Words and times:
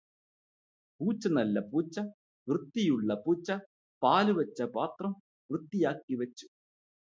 പൂച്ച 0.99 1.27
നല്ല 1.27 1.59
പൂച്ച 1.67 1.95
വൃത്തിയുള്ള 2.47 3.13
പൂച്ച 3.25 3.49
പാലു 4.01 4.33
വച്ച 4.33 4.61
പാത്രം 4.75 5.13
വൃത്തിയാക്കി 5.49 6.15
വച്ചു. 6.15 6.45